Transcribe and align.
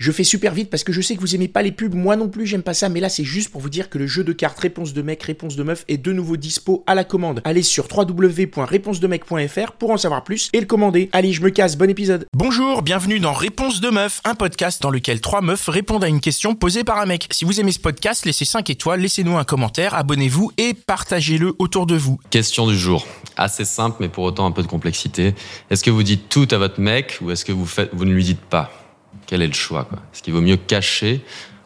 Je 0.00 0.12
fais 0.12 0.22
super 0.22 0.54
vite 0.54 0.70
parce 0.70 0.84
que 0.84 0.92
je 0.92 1.00
sais 1.00 1.16
que 1.16 1.20
vous 1.20 1.34
aimez 1.34 1.48
pas 1.48 1.60
les 1.60 1.72
pubs, 1.72 1.92
moi 1.92 2.14
non 2.14 2.28
plus 2.28 2.46
j'aime 2.46 2.62
pas 2.62 2.72
ça, 2.72 2.88
mais 2.88 3.00
là 3.00 3.08
c'est 3.08 3.24
juste 3.24 3.50
pour 3.50 3.60
vous 3.60 3.68
dire 3.68 3.90
que 3.90 3.98
le 3.98 4.06
jeu 4.06 4.22
de 4.22 4.32
cartes 4.32 4.60
Réponse 4.60 4.92
de 4.92 5.02
mec, 5.02 5.20
Réponse 5.24 5.56
de 5.56 5.64
meuf 5.64 5.84
est 5.88 5.96
de 5.96 6.12
nouveau 6.12 6.36
dispo 6.36 6.84
à 6.86 6.94
la 6.94 7.02
commande. 7.02 7.40
Allez 7.42 7.64
sur 7.64 7.88
www.réponsedemec.fr 7.92 9.72
pour 9.72 9.90
en 9.90 9.96
savoir 9.96 10.22
plus 10.22 10.50
et 10.52 10.60
le 10.60 10.66
commander. 10.66 11.10
Allez, 11.10 11.32
je 11.32 11.42
me 11.42 11.50
casse, 11.50 11.76
bon 11.76 11.90
épisode. 11.90 12.26
Bonjour, 12.32 12.82
bienvenue 12.82 13.18
dans 13.18 13.32
Réponse 13.32 13.80
de 13.80 13.90
meuf, 13.90 14.20
un 14.22 14.36
podcast 14.36 14.80
dans 14.80 14.90
lequel 14.90 15.20
trois 15.20 15.40
meufs 15.40 15.68
répondent 15.68 16.04
à 16.04 16.08
une 16.08 16.20
question 16.20 16.54
posée 16.54 16.84
par 16.84 16.98
un 16.98 17.06
mec. 17.06 17.26
Si 17.32 17.44
vous 17.44 17.58
aimez 17.58 17.72
ce 17.72 17.80
podcast, 17.80 18.24
laissez 18.24 18.44
5 18.44 18.70
étoiles, 18.70 19.00
laissez-nous 19.00 19.36
un 19.36 19.42
commentaire, 19.42 19.94
abonnez-vous 19.94 20.52
et 20.58 20.74
partagez-le 20.74 21.56
autour 21.58 21.86
de 21.86 21.96
vous. 21.96 22.20
Question 22.30 22.68
du 22.68 22.78
jour. 22.78 23.04
Assez 23.36 23.64
simple, 23.64 23.96
mais 23.98 24.08
pour 24.08 24.22
autant 24.22 24.46
un 24.46 24.52
peu 24.52 24.62
de 24.62 24.68
complexité. 24.68 25.34
Est-ce 25.70 25.82
que 25.82 25.90
vous 25.90 26.04
dites 26.04 26.28
tout 26.28 26.46
à 26.52 26.58
votre 26.58 26.80
mec 26.80 27.18
ou 27.20 27.32
est-ce 27.32 27.44
que 27.44 27.50
vous, 27.50 27.66
faites, 27.66 27.90
vous 27.92 28.04
ne 28.04 28.12
lui 28.12 28.22
dites 28.22 28.38
pas? 28.38 28.70
Quel 29.26 29.42
est 29.42 29.46
le 29.46 29.52
choix 29.52 29.86
Est-ce 30.12 30.22
qu'il 30.22 30.34
vaut 30.34 30.40
mieux 30.40 30.56
cacher 30.56 31.24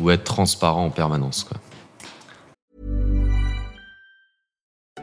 ou 0.00 0.10
être 0.10 0.24
transparent 0.24 0.86
en 0.86 0.90
permanence 0.90 1.44
quoi 1.44 1.58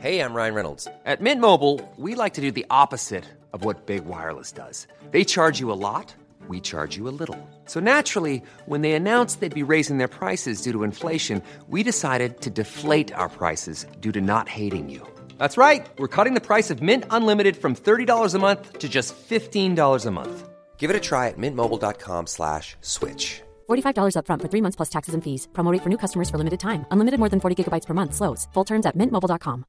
Hey, 0.02 0.20
I'm 0.20 0.34
Ryan 0.34 0.56
Reynolds. 0.56 0.88
At 1.06 1.22
Mint 1.22 1.40
Mobile, 1.40 1.80
we 1.96 2.16
like 2.16 2.34
to 2.34 2.42
do 2.42 2.50
the 2.50 2.66
opposite 2.72 3.24
of 3.54 3.64
what 3.64 3.86
Big 3.86 4.04
Wireless 4.06 4.52
does. 4.52 4.88
They 5.12 5.24
charge 5.24 5.60
you 5.60 5.72
a 5.72 5.78
lot, 5.78 6.16
we 6.48 6.60
charge 6.60 6.98
you 6.98 7.08
a 7.08 7.14
little. 7.14 7.38
So 7.66 7.80
naturally, 7.80 8.42
when 8.66 8.82
they 8.82 8.94
announced 8.94 9.42
they'd 9.42 9.54
be 9.54 9.62
raising 9.62 10.00
their 10.00 10.08
prices 10.08 10.64
due 10.64 10.72
to 10.72 10.82
inflation, 10.84 11.44
we 11.70 11.84
decided 11.84 12.42
to 12.42 12.50
deflate 12.50 13.14
our 13.14 13.30
prices 13.30 13.86
due 14.00 14.12
to 14.14 14.22
not 14.22 14.50
hating 14.50 14.90
you. 14.90 15.08
That's 15.38 15.56
right. 15.58 15.88
We're 16.00 16.16
cutting 16.16 16.34
the 16.34 16.48
price 16.48 16.72
of 16.72 16.82
Mint 16.82 17.06
Unlimited 17.12 17.56
from 17.56 17.76
$30 17.76 18.34
a 18.34 18.40
month 18.40 18.80
to 18.80 18.90
just 18.90 19.14
$15 19.30 20.06
a 20.06 20.12
month. 20.12 20.51
Give 20.82 20.90
it 20.90 20.98
a 20.98 21.00
try 21.00 21.28
at 21.30 21.38
mintmobile.com 21.38 22.26
slash 22.28 22.76
switch. 22.82 23.42
$45 23.70 24.16
upfront 24.18 24.42
for 24.42 24.50
three 24.50 24.62
months 24.62 24.76
plus 24.76 24.90
taxes 24.90 25.14
and 25.16 25.22
fees. 25.24 25.48
Promo 25.54 25.72
rate 25.72 25.82
for 25.84 25.90
new 25.90 25.98
customers 25.98 26.30
for 26.30 26.38
limited 26.38 26.60
time. 26.60 26.86
Unlimited 26.92 27.20
more 27.20 27.30
than 27.30 27.40
40 27.40 27.56
gigabytes 27.56 27.86
per 27.88 27.94
month. 27.94 28.14
Slows. 28.16 28.48
Full 28.54 28.66
terms 28.66 28.86
at 28.86 28.96
mintmobile.com. 28.98 29.64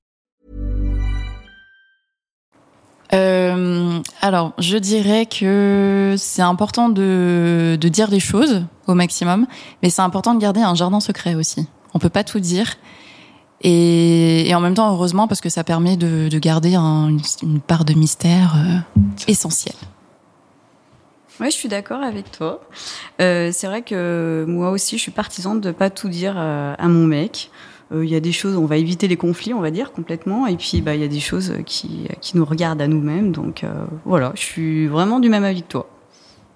Euh, 3.15 4.01
alors, 4.23 4.53
je 4.59 4.79
dirais 4.79 5.27
que 5.27 6.15
c'est 6.17 6.41
important 6.43 6.89
de, 6.89 7.77
de 7.79 7.89
dire 7.89 8.11
les 8.11 8.21
choses 8.21 8.65
au 8.87 8.95
maximum, 8.95 9.47
mais 9.83 9.91
c'est 9.91 10.01
important 10.01 10.35
de 10.35 10.41
garder 10.41 10.63
un 10.63 10.75
jardin 10.75 10.99
secret 11.01 11.35
aussi. 11.35 11.67
On 11.93 11.99
peut 11.99 12.09
pas 12.09 12.25
tout 12.25 12.41
dire. 12.41 12.75
Et, 13.61 14.49
et 14.49 14.55
en 14.55 14.61
même 14.61 14.75
temps, 14.75 14.91
heureusement, 14.93 15.29
parce 15.29 15.43
que 15.43 15.51
ça 15.51 15.63
permet 15.63 15.97
de, 15.99 16.29
de 16.29 16.39
garder 16.39 16.75
un- 16.75 17.09
une, 17.09 17.21
une 17.43 17.61
part 17.61 17.85
de 17.85 17.93
mystère 17.93 18.55
euh, 18.57 19.01
essentielle. 19.29 19.77
Ouais, 21.41 21.51
je 21.51 21.57
suis 21.57 21.69
d'accord 21.69 22.03
avec 22.03 22.31
toi. 22.31 22.61
Euh, 23.21 23.51
c'est 23.53 23.67
vrai 23.67 23.83
que 23.83 24.45
moi 24.49 24.71
aussi, 24.71 24.97
je 24.99 25.03
suis 25.03 25.11
partisane 25.13 25.61
de 25.61 25.71
pas 25.73 25.91
tout 25.91 26.09
dire 26.09 26.35
euh, 26.37 26.75
à 26.79 26.89
mon 26.89 27.07
mec. 27.07 27.51
Euh, 27.93 28.05
Il 28.05 28.11
y 28.11 28.15
a 28.15 28.21
des 28.21 28.33
choses, 28.33 28.57
on 28.57 28.67
va 28.67 28.77
éviter 28.77 29.09
les 29.09 29.17
conflits, 29.17 29.53
on 29.55 29.61
va 29.61 29.71
dire 29.71 29.93
complètement, 29.93 30.47
et 30.47 30.57
puis 30.57 30.81
bah 30.83 30.95
il 30.95 31.01
y 31.01 31.05
a 31.05 31.09
des 31.09 31.21
choses 31.21 31.55
qui 31.67 32.07
qui 32.21 32.37
nous 32.37 32.45
regardent 32.45 32.81
à 32.83 32.87
nous-mêmes. 32.87 33.33
Donc 33.33 33.65
euh, 33.65 33.85
voilà, 34.05 34.33
je 34.35 34.41
suis 34.43 34.87
vraiment 34.87 35.21
du 35.21 35.29
même 35.29 35.45
avis 35.45 35.63
que 35.63 35.69
toi. 35.69 35.89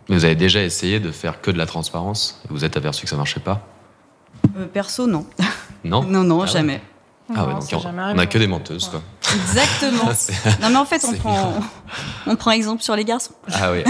Vous 0.08 0.24
avez 0.24 0.36
déjà 0.36 0.62
essayé 0.62 1.00
de 1.00 1.10
faire 1.10 1.40
que 1.40 1.50
de 1.50 1.58
la 1.58 1.66
transparence 1.66 2.40
et 2.44 2.48
vous 2.52 2.64
êtes 2.64 2.76
aperçu 2.76 3.04
que 3.04 3.10
ça 3.10 3.16
marchait 3.16 3.40
pas? 3.40 3.66
Euh, 4.56 4.66
perso, 4.66 5.06
non, 5.06 5.26
Non? 5.84 6.02
Non, 6.08 6.22
non, 6.22 6.38
Ah 6.40 6.44
ouais. 6.44 6.48
jamais. 6.48 6.80
Ah 7.34 7.44
ouais, 7.46 7.52
Non, 7.54 7.58
donc 7.58 7.68
on, 7.72 7.78
jamais 7.80 7.98
on 7.98 8.04
arrivé. 8.04 8.20
a 8.20 8.26
que 8.26 8.38
des 8.38 8.46
menteuses 8.46 8.88
quoi. 8.88 9.02
Exactement. 9.34 10.10
Non 10.62 10.70
mais 10.70 10.76
en 10.76 10.84
fait, 10.84 11.04
on 11.04 11.12
prend 11.14 11.54
on 12.26 12.36
prend 12.36 12.50
exemple 12.52 12.82
sur 12.82 12.96
les 12.96 13.04
garçons. 13.04 13.32
ah 13.54 13.72
oui, 13.72 13.82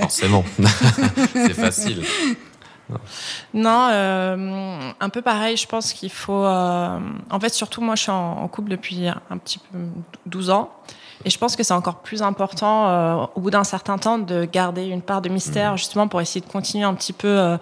forcément. 0.00 0.44
c'est 1.32 1.54
facile. 1.54 2.04
Non, 3.54 3.88
euh, 3.90 4.90
un 4.98 5.08
peu 5.08 5.22
pareil, 5.22 5.56
je 5.56 5.66
pense 5.66 5.92
qu'il 5.92 6.10
faut... 6.10 6.44
euh, 6.44 6.98
en 7.30 7.40
fait, 7.40 7.54
surtout 7.54 7.80
moi, 7.80 7.94
je 7.94 8.02
suis 8.02 8.10
en, 8.10 8.38
en 8.38 8.48
couple 8.48 8.70
depuis 8.70 9.06
un 9.06 9.38
petit 9.38 9.58
peu 9.58 9.78
12 10.26 10.50
ans. 10.50 10.72
Et 11.24 11.30
je 11.30 11.38
pense 11.38 11.54
que 11.54 11.62
c'est 11.62 11.74
encore 11.74 11.96
plus 11.96 12.22
important, 12.22 12.88
euh, 12.88 13.26
au 13.34 13.40
bout 13.40 13.50
d'un 13.50 13.64
certain 13.64 13.98
temps, 13.98 14.18
de 14.18 14.46
garder 14.50 14.86
une 14.86 15.02
part 15.02 15.20
de 15.20 15.28
mystère, 15.28 15.76
justement, 15.76 16.08
pour 16.08 16.20
essayer 16.20 16.40
de 16.40 16.50
continuer 16.50 16.84
un 16.84 16.94
petit 16.94 17.12
peu 17.12 17.28
euh, 17.28 17.58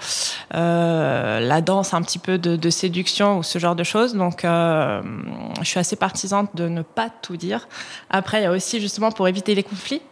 euh, 0.55 1.41
la 1.41 1.61
danse, 1.61 1.93
un 1.93 2.03
petit 2.03 2.21
peu 2.21 2.39
de, 2.39 2.55
de 2.55 2.71
séduction 2.71 3.39
ou 3.39 3.43
ce 3.43 3.59
genre 3.59 3.75
de 3.75 3.83
choses. 3.83 4.15
Donc, 4.15 4.43
je 4.45 5.65
suis 5.65 5.81
assez 5.81 5.97
partisane 5.97 6.47
de 6.55 6.69
ne 6.69 6.83
pas 6.83 7.11
tout 7.11 7.37
dire. 7.37 7.69
Après, 8.11 8.41
il 8.41 8.43
y 8.45 8.47
a 8.47 8.53
aussi, 8.53 8.81
justement, 8.81 9.11
pour 9.11 9.27
éviter 9.27 9.57
les 9.57 9.65
conflits, 9.65 10.03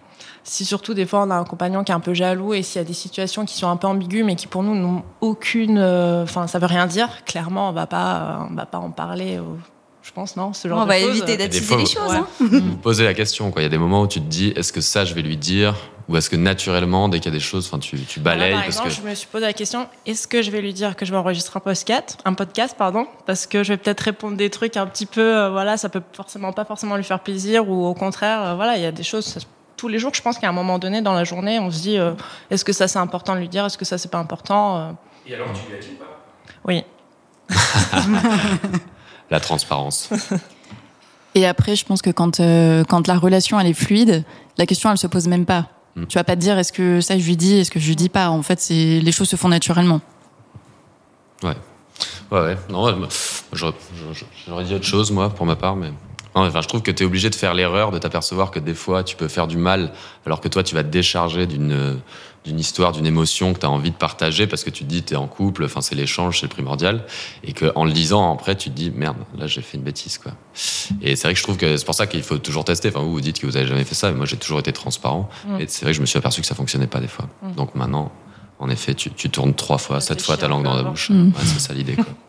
si 0.43 0.65
surtout 0.65 0.95
des 0.95 1.07
fois 1.07 1.25
on 1.25 1.31
a 1.31 1.35
un 1.35 1.43
compagnon 1.43 1.83
qui 1.83 1.91
est 1.91 1.95
un 1.95 2.01
peu 2.01 2.15
jaloux 2.15 2.55
et 2.55 2.63
s'il 2.63 2.81
y 2.81 2.85
a 2.85 2.87
des 2.87 2.93
situations 2.93 3.45
qui 3.45 3.57
sont 3.57 3.69
un 3.69 3.77
peu 3.77 3.89
ambiguës 3.89 4.25
mais 4.25 4.37
qui 4.37 4.47
pour 4.47 4.63
nous 4.63 4.77
n'ont 4.77 5.03
aucune, 5.21 5.81
enfin 5.81 6.47
ça 6.47 6.61
veut 6.61 6.67
rien 6.67 6.87
dire. 6.87 7.25
Clairement, 7.25 7.69
on 7.69 7.73
va 7.73 7.89
pas, 7.89 8.47
on 8.49 8.55
va 8.55 8.65
pas 8.65 8.79
en 8.79 8.93
parler. 8.93 9.41
Je 10.07 10.13
pense 10.13 10.37
non, 10.37 10.53
ce 10.53 10.69
genre 10.69 10.79
On 10.79 10.83
de 10.85 10.89
va 10.89 10.99
éviter 10.99 11.37
des 11.37 11.49
d'attiser 11.49 11.77
les 11.77 11.87
choses. 11.87 11.97
Ouais. 12.13 12.17
hein. 12.17 12.27
Vous 12.41 12.77
posez 12.77 13.05
la 13.05 13.13
question 13.15 13.51
quoi. 13.51 13.61
Il 13.61 13.65
y 13.65 13.67
a 13.67 13.71
des 13.71 13.79
moments 13.79 14.03
où 14.03 14.07
tu 14.07 14.21
te 14.21 14.27
dis 14.27 14.53
est-ce 14.55 14.73
que 14.73 14.81
ça 14.81 15.05
je 15.05 15.15
vais 15.15 15.23
lui 15.23 15.37
dire? 15.37 15.75
Ou 16.09 16.17
est-ce 16.17 16.31
que 16.31 16.37
naturellement 16.37 17.09
dès 17.09 17.19
qu'il 17.19 17.33
y 17.33 17.35
a 17.35 17.39
des 17.39 17.43
choses, 17.45 17.67
enfin 17.67 17.81
tu, 17.81 17.99
tu 18.03 18.21
balayes 18.21 18.53
par 18.53 18.61
parce 18.63 18.77
exemple, 18.77 18.89
que 18.91 18.95
je 18.95 19.01
me 19.03 19.15
suis 19.17 19.27
posé 19.27 19.45
la 19.45 19.53
question 19.53 19.89
est-ce 20.07 20.29
que 20.29 20.41
je 20.43 20.53
vais 20.53 20.61
lui 20.61 20.73
dire 20.73 20.95
que 20.95 21.05
je 21.05 21.11
vais 21.11 21.17
enregistrer 21.17 21.57
un 21.57 21.61
podcast, 21.61 22.19
un 22.25 22.35
podcast 22.35 22.77
pardon, 22.79 23.09
parce 23.27 23.47
que 23.47 23.65
je 23.65 23.73
vais 23.73 23.77
peut-être 23.77 24.01
répondre 24.03 24.37
des 24.37 24.49
trucs 24.49 24.77
un 24.77 24.87
petit 24.87 25.07
peu, 25.07 25.21
euh, 25.21 25.51
voilà, 25.51 25.77
ça 25.77 25.89
peut 25.89 26.03
forcément 26.13 26.53
pas 26.53 26.65
forcément 26.65 26.95
lui 26.97 27.03
faire 27.03 27.19
plaisir 27.21 27.69
ou 27.69 27.85
au 27.87 27.95
contraire, 27.95 28.41
euh, 28.43 28.55
voilà, 28.55 28.77
il 28.77 28.83
y 28.83 28.87
a 28.87 28.93
des 28.93 29.03
choses. 29.03 29.25
ça- 29.27 29.41
tous 29.77 29.89
les 29.89 29.99
jours, 29.99 30.15
je 30.15 30.23
pense 30.23 30.39
qu'à 30.39 30.49
un 30.49 30.53
moment 30.53 30.79
donné 30.79 31.03
dans 31.03 31.13
la 31.13 31.25
journée, 31.25 31.59
on 31.59 31.71
se 31.73 31.81
dit 31.83 31.99
euh, 31.99 32.13
est-ce 32.51 32.65
que 32.65 32.73
ça 32.73 32.87
c'est 32.89 33.01
important 33.01 33.35
de 33.35 33.41
lui 33.41 33.49
dire, 33.49 33.65
est-ce 33.67 33.77
que 33.77 33.85
ça 33.85 33.99
c'est 33.99 34.11
pas 34.11 34.19
important 34.19 34.77
euh, 34.79 34.91
Et 35.27 35.35
alors 35.35 35.49
tu 35.53 35.69
lui 35.69 35.77
as 35.77 35.81
dit 35.81 35.97
pas 35.99 36.21
Oui. 36.65 36.85
la 39.31 39.41
transparence. 39.41 40.11
Et 41.35 41.47
après, 41.47 41.77
je 41.77 41.85
pense 41.85 42.01
que 42.01 42.11
quand, 42.11 42.41
euh, 42.41 42.83
quand 42.85 43.07
la 43.07 43.19
relation 43.19 43.61
elle 43.61 43.67
est 43.67 43.75
fluide, 43.75 44.25
la 44.57 44.67
question 44.67 44.91
elle 44.91 44.97
se 44.97 45.07
pose 45.07 45.29
même 45.29 45.45
pas. 45.45 45.67
Mm. 45.95 46.07
Tu 46.07 46.19
vas 46.19 46.25
pas 46.25 46.35
te 46.35 46.41
dire 46.41 46.59
est-ce 46.59 46.73
que 46.73 47.01
ça 47.01 47.19
je 47.19 47.27
lui 47.27 47.37
dis, 47.37 47.59
est-ce 47.59 47.71
que 47.71 47.79
je 47.79 47.89
lui 47.89 47.97
dis 47.97 48.09
pas? 48.09 48.31
En 48.31 48.43
fait, 48.43 48.61
c'est 48.61 49.01
les 49.01 49.13
choses 49.13 49.29
se 49.29 49.37
font 49.37 49.49
naturellement. 49.49 50.01
Ouais. 51.43 51.57
Ouais, 52.31 52.41
ouais. 52.41 52.57
Non, 52.71 53.09
j'aurais 53.53 54.65
dit 54.65 54.75
autre 54.75 54.85
chose, 54.85 55.11
moi, 55.11 55.31
pour 55.31 55.47
ma 55.47 55.57
part, 55.57 55.77
mais. 55.77 55.93
Non, 56.37 56.47
enfin, 56.47 56.61
je 56.61 56.69
trouve 56.69 56.83
que 56.83 56.91
tu 56.91 57.03
es 57.03 57.07
obligé 57.07 57.31
de 57.31 57.35
faire 57.35 57.55
l'erreur 57.55 57.91
de 57.91 57.99
t'apercevoir 57.99 58.51
que 58.51 58.61
des 58.61 58.75
fois, 58.75 59.03
tu 59.03 59.17
peux 59.17 59.29
faire 59.29 59.47
du 59.47 59.57
mal, 59.57 59.93
alors 60.27 60.41
que 60.41 60.49
toi, 60.49 60.63
tu 60.63 60.75
vas 60.75 60.85
te 60.85 60.89
décharger 60.89 61.47
d'une 61.47 61.99
d'une 62.47 62.61
histoire, 62.61 62.93
d'une 62.93 63.07
émotion 63.07 63.53
que 63.53 63.59
tu 63.59 63.67
as 63.67 63.71
envie 63.71 63.91
de 63.91 63.97
partager 63.97 64.47
parce 64.47 64.63
que 64.63 64.71
tu 64.71 64.85
te 64.85 64.89
dis, 64.89 65.03
tu 65.03 65.15
es 65.15 65.17
en 65.17 65.27
couple, 65.27 65.65
enfin, 65.65 65.81
c'est 65.81 65.97
l'échange, 65.97 66.41
c'est 66.41 66.49
primordial. 66.49 67.05
Et 67.43 67.53
qu'en 67.53 67.85
le 67.85 67.91
disant, 67.91 68.33
après, 68.33 68.55
tu 68.55 68.71
te 68.71 68.75
dis, 68.75 68.91
merde, 68.91 69.17
là, 69.37 69.49
j'ai 69.49 69.63
fait 69.63 69.77
une 69.77 69.83
bêtise, 69.83 70.19
quoi. 70.19 70.33
Et 71.03 71.17
c'est 71.17 71.27
vrai 71.27 71.35
que 71.35 71.39
je 71.39 71.43
trouve 71.43 71.57
que 71.57 71.77
c'est 71.77 71.85
pour 71.85 71.97
ça 71.97 72.07
qu'il 72.07 72.23
faut 72.23 72.39
toujours 72.39 72.65
tester. 72.65 72.89
Enfin, 72.89 73.01
vous, 73.01 73.11
vous 73.11 73.21
dites 73.21 73.41
que 73.41 73.47
vous 73.47 73.57
avez 73.57 73.67
jamais 73.67 73.85
fait 73.85 73.97
ça, 73.97 74.11
mais 74.11 74.17
moi, 74.17 74.27
j'ai 74.27 74.37
toujours 74.37 74.61
été 74.61 74.73
transparent. 74.73 75.29
Mm. 75.45 75.61
Et 75.61 75.67
c'est 75.67 75.83
vrai 75.83 75.91
que 75.91 75.97
je 75.97 76.01
me 76.01 76.07
suis 76.07 76.19
aperçu 76.19 76.41
que 76.41 76.47
ça 76.47 76.55
fonctionnait 76.55 76.87
pas 76.87 77.01
des 77.01 77.09
fois. 77.09 77.27
Donc 77.57 77.75
maintenant, 77.75 78.13
en 78.61 78.71
effet, 78.71 78.95
tu, 78.95 79.11
tu 79.11 79.29
tournes 79.29 79.55
trois 79.55 79.79
fois, 79.79 80.01
sept 80.01 80.23
fois 80.23 80.37
ta 80.37 80.47
langue 80.47 80.65
dans 80.65 80.77
la 80.77 80.85
bouche. 80.85 81.11
Mm. 81.11 81.29
Ouais, 81.29 81.45
c'est 81.45 81.59
ça 81.59 81.75
l'idée, 81.75 81.97
quoi. 81.97 82.07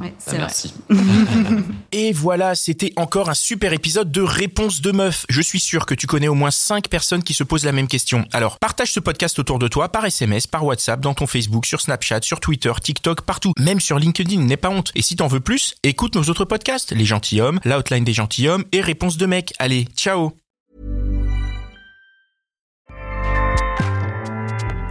Ouais, 0.00 0.08
Bah, 0.08 0.14
c'est 0.18 0.30
vrai. 0.30 0.38
merci. 0.40 0.74
Et 1.92 2.12
voilà, 2.12 2.54
c'était 2.54 2.92
encore 2.96 3.30
un 3.30 3.34
super 3.34 3.72
épisode 3.72 4.10
de 4.12 4.20
Réponse 4.20 4.80
de 4.82 4.92
Meuf. 4.92 5.24
Je 5.28 5.40
suis 5.40 5.60
sûr 5.60 5.86
que 5.86 5.94
tu 5.94 6.06
connais 6.06 6.28
au 6.28 6.34
moins 6.34 6.50
5 6.50 6.88
personnes 6.88 7.22
qui 7.22 7.32
se 7.34 7.44
posent 7.44 7.64
la 7.64 7.72
même 7.72 7.88
question. 7.88 8.26
Alors, 8.32 8.58
partage 8.58 8.92
ce 8.92 9.00
podcast 9.00 9.38
autour 9.38 9.58
de 9.58 9.68
toi 9.68 9.88
par 9.90 10.04
SMS, 10.04 10.46
par 10.46 10.64
WhatsApp, 10.64 11.00
dans 11.00 11.14
ton 11.14 11.26
Facebook, 11.26 11.64
sur 11.66 11.80
Snapchat, 11.80 12.20
sur 12.22 12.40
Twitter, 12.40 12.72
TikTok, 12.82 13.22
partout. 13.22 13.52
Même 13.58 13.80
sur 13.80 13.98
LinkedIn, 13.98 14.40
n'aie 14.42 14.56
pas 14.56 14.70
honte. 14.70 14.92
Et 14.94 15.02
si 15.02 15.16
t'en 15.16 15.28
veux 15.28 15.40
plus, 15.40 15.74
écoute 15.82 16.14
nos 16.14 16.24
autres 16.24 16.44
podcasts, 16.44 16.92
Les 16.92 17.04
Gentilhommes, 17.04 17.60
L'Outline 17.64 18.04
des 18.04 18.12
Gentilhommes 18.12 18.64
et 18.72 18.80
Réponse 18.80 19.16
de 19.16 19.26
Mec. 19.26 19.52
Allez, 19.58 19.86
ciao 19.96 20.32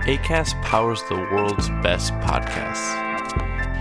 ACAST 0.07 0.55
powers 0.61 1.01
the 1.09 1.15
world's 1.31 1.69
best 1.81 2.13
podcasts. 2.21 2.95